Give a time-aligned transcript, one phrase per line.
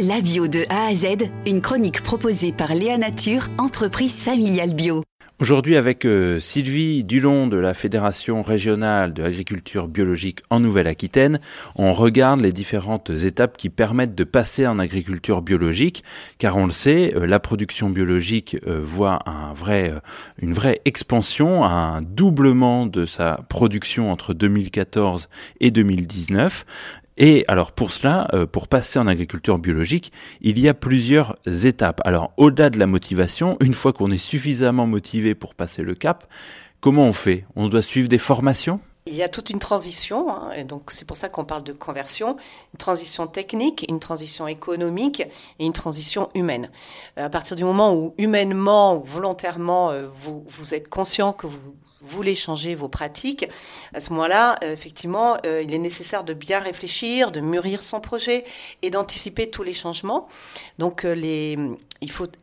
[0.00, 5.04] La bio de A à Z, une chronique proposée par Léa Nature, entreprise familiale bio.
[5.38, 11.38] Aujourd'hui avec euh, Sylvie Dulon de la Fédération régionale de l'agriculture biologique en Nouvelle-Aquitaine,
[11.76, 16.02] on regarde les différentes étapes qui permettent de passer en agriculture biologique,
[16.38, 19.94] car on le sait, euh, la production biologique euh, voit un vrai,
[20.42, 25.28] une vraie expansion, un doublement de sa production entre 2014
[25.60, 26.64] et 2019.
[27.16, 32.00] Et alors pour cela, euh, pour passer en agriculture biologique, il y a plusieurs étapes.
[32.04, 36.26] Alors au-delà de la motivation, une fois qu'on est suffisamment motivé pour passer le cap,
[36.80, 37.44] comment on fait?
[37.54, 38.80] On doit suivre des formations?
[39.06, 41.74] Il y a toute une transition, hein, et donc c'est pour ça qu'on parle de
[41.74, 42.38] conversion,
[42.72, 45.20] une transition technique, une transition économique
[45.58, 46.70] et une transition humaine.
[47.16, 51.76] À partir du moment où humainement ou volontairement euh, vous, vous êtes conscient que vous
[52.06, 53.48] voulez changer vos pratiques,
[53.92, 58.44] à ce moment-là, euh, effectivement, il est nécessaire de bien réfléchir, de mûrir son projet
[58.82, 60.28] et d'anticiper tous les changements.
[60.78, 61.56] Donc les,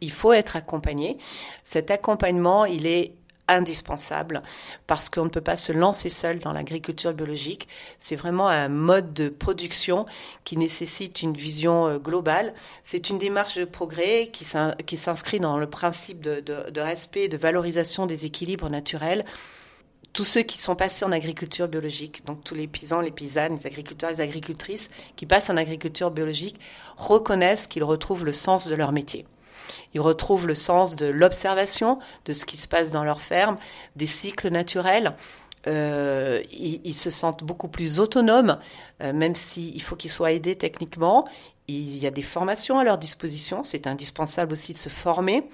[0.02, 1.18] il, faut, être accompagné.
[1.64, 3.14] Cet accompagnement, il est
[3.48, 4.44] indispensable
[4.88, 7.68] parce qu'on ne peut pas se lancer seul dans l'agriculture biologique.
[8.00, 10.06] C'est vraiment un mode de production
[10.46, 12.54] qui nécessite une vision euh, globale.
[12.84, 18.06] C'est une démarche de progrès qui s'inscrit dans le principe de, de, respect, de valorisation
[18.06, 19.26] des équilibres naturels
[20.14, 23.68] tous ceux qui sont passés en agriculture biologique, donc tous les paysans, les paysannes, les
[23.68, 26.60] agriculteurs, les agricultrices qui passent en agriculture biologique,
[26.98, 29.26] reconnaissent qu'ils retrouvent le sens de leur métier.
[29.94, 33.58] Ils retrouvent le sens de l'observation de ce qui se passe dans leur ferme,
[33.96, 35.16] des cycles naturels.
[35.68, 38.58] Euh, ils, se sentent beaucoup plus autonomes,
[39.02, 41.28] euh, même s'il faut qu'ils soient aidés techniquement.
[41.68, 43.64] Il y a des formations à leur disposition.
[43.64, 45.48] C'est indispensable aussi de se former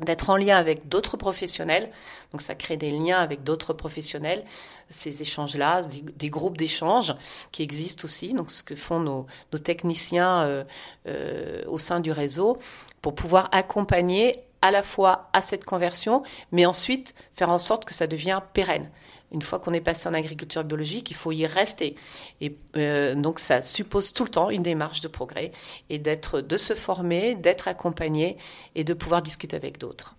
[0.00, 1.90] d'être en lien avec d'autres professionnels.
[2.32, 4.44] Donc ça crée des liens avec d'autres professionnels,
[4.90, 7.14] ces échanges-là, des, groupes d'échanges
[7.50, 9.26] qui existent aussi, donc ce que font nos,
[9.64, 10.64] techniciens euh,
[11.06, 12.58] euh, au sein du réseau,
[13.00, 16.22] pour pouvoir accompagner à la fois à cette conversion,
[16.52, 18.90] mais ensuite faire en sorte que ça devienne pérenne.
[19.32, 21.96] Une fois qu'on est passé en agriculture biologique, il faut y rester.
[22.40, 25.50] Et euh, donc ça suppose tout le temps une démarche de progrès
[25.90, 28.36] et d'être, de se former, d'être accompagné
[28.76, 30.14] et de pouvoir discuter avec d'autres.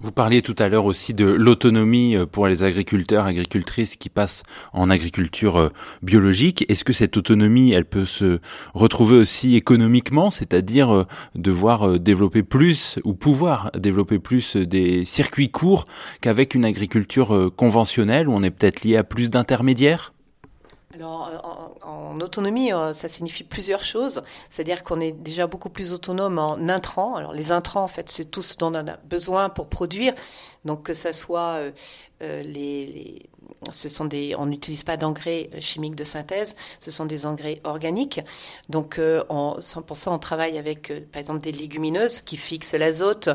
[0.00, 4.42] Vous parliez tout à l'heure aussi de l'autonomie euh, pour les agriculteurs, agricultrices qui passent
[4.74, 5.68] en agriculture euh,
[6.02, 6.66] biologique.
[6.68, 8.40] Est-ce que cette autonomie, elle peut se
[8.74, 15.86] retrouver aussi économiquement, c'est-à-dire devoir développer plus ou pouvoir développer plus des circuits courts
[16.20, 20.12] qu'avec une agriculture conventionnelle on est peut-être lié à plus d'intermédiaires?
[20.94, 24.22] Alors, euh, en, autonomie, euh, ça signifie plusieurs choses.
[24.48, 27.16] C'est-à-dire qu'on est déjà beaucoup plus autonome en intrants.
[27.16, 30.14] Alors, les intrants, en fait, c'est tout ce dont on a besoin pour produire.
[30.64, 31.72] Donc, que ça soit
[32.22, 33.28] euh, les,
[33.72, 38.20] ce sont des, on n'utilise pas d'engrais chimiques de synthèse, ce sont des engrais organiques.
[38.68, 43.28] Donc, en 100%, on travaille avec, par exemple, des légumineuses qui fixent l'azote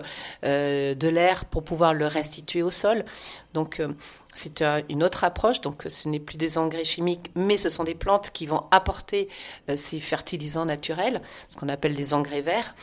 [0.43, 3.05] de l'air pour pouvoir le restituer au sol.
[3.53, 3.81] Donc,
[4.33, 7.95] c'est une autre approche, donc ce n'est plus des engrais chimiques, mais ce sont des
[7.95, 9.27] plantes qui vont apporter
[9.69, 12.73] euh, ces fertilisants naturels, ce qu'on appelle les engrais verts.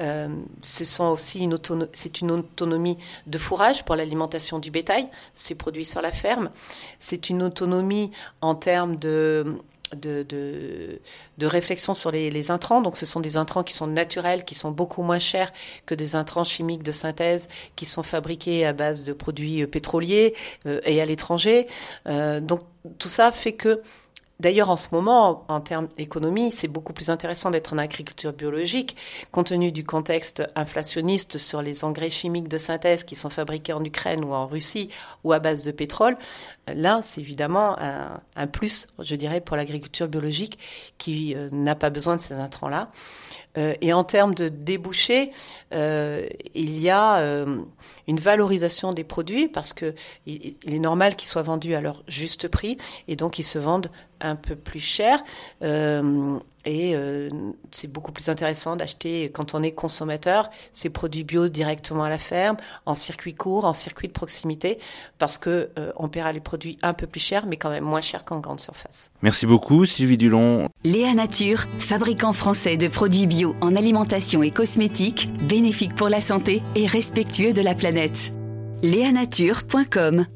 [0.00, 0.28] Euh,
[0.62, 1.58] ce une
[1.92, 6.50] c'est une autonomie de fourrage pour l'alimentation du bétail, c'est produit sur la ferme.
[7.00, 9.58] C'est une autonomie en termes de
[9.96, 10.22] de,
[11.38, 12.80] de, réflexion sur les, intrants.
[12.80, 15.52] Donc, ce sont des intrants qui sont naturels, qui sont beaucoup moins chers
[15.84, 20.36] que des intrants chimiques de synthèse qui sont fabriqués à base de produits euh, pétroliers
[20.66, 21.66] euh, et à l'étranger.
[22.06, 22.60] Donc,
[22.98, 23.82] tout ça fait que
[24.40, 28.96] D'ailleurs, en ce moment, en termes d'économie, c'est beaucoup plus intéressant d'être en agriculture biologique,
[29.32, 33.84] compte tenu du contexte inflationniste sur les engrais chimiques de synthèse qui sont fabriqués en
[33.84, 34.88] Ukraine ou en Russie
[35.24, 36.16] ou à base de pétrole.
[36.74, 40.58] Là, c'est évidemment un, plus, je dirais, pour l'agriculture biologique
[40.96, 42.90] qui euh, n'a pas besoin de ces intrants-là.
[43.58, 45.32] Euh, et en termes de débouchés,
[45.72, 47.44] euh, il y a
[48.06, 49.94] une valorisation des produits parce que
[50.26, 52.78] il, est normal qu'ils soient vendus à leur juste prix
[53.08, 53.90] et donc ils se vendent
[54.20, 55.22] un peu plus cher.
[56.64, 57.30] Et euh,
[57.70, 62.18] c'est beaucoup plus intéressant d'acheter, quand on est consommateur, ces produits bio directement à la
[62.18, 64.78] ferme, en circuit court, en circuit de proximité,
[65.18, 68.00] parce que euh, on paiera les produits un peu plus chers, mais quand même moins
[68.00, 69.10] chers qu'en grande surface.
[69.22, 70.68] Merci beaucoup, Sylvie Dulon.
[70.84, 76.62] Léa Nature, fabricant français de produits bio en alimentation et cosmétiques, bénéfique pour la santé
[76.74, 78.32] et respectueux de la planète.
[78.82, 80.26] Léanature.com